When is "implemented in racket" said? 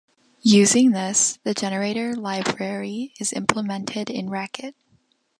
3.33-4.73